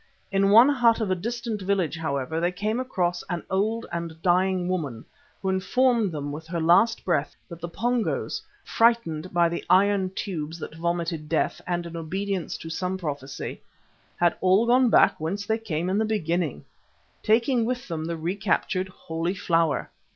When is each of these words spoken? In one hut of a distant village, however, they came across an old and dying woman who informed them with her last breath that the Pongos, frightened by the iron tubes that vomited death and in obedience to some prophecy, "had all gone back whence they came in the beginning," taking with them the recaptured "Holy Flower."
In 0.31 0.49
one 0.49 0.67
hut 0.69 0.99
of 0.99 1.11
a 1.11 1.15
distant 1.15 1.61
village, 1.61 1.95
however, 1.95 2.39
they 2.39 2.51
came 2.51 2.79
across 2.79 3.23
an 3.29 3.43
old 3.51 3.85
and 3.91 4.19
dying 4.23 4.67
woman 4.67 5.05
who 5.43 5.49
informed 5.49 6.11
them 6.11 6.31
with 6.31 6.47
her 6.47 6.59
last 6.59 7.05
breath 7.05 7.35
that 7.47 7.61
the 7.61 7.69
Pongos, 7.69 8.41
frightened 8.63 9.31
by 9.31 9.47
the 9.47 9.63
iron 9.69 10.09
tubes 10.15 10.57
that 10.57 10.73
vomited 10.73 11.29
death 11.29 11.61
and 11.67 11.85
in 11.85 11.95
obedience 11.95 12.57
to 12.57 12.69
some 12.71 12.97
prophecy, 12.97 13.61
"had 14.19 14.35
all 14.41 14.65
gone 14.65 14.89
back 14.89 15.19
whence 15.19 15.45
they 15.45 15.59
came 15.59 15.87
in 15.87 15.99
the 15.99 16.03
beginning," 16.03 16.65
taking 17.21 17.63
with 17.63 17.87
them 17.87 18.03
the 18.05 18.17
recaptured 18.17 18.87
"Holy 18.89 19.35
Flower." 19.35 19.91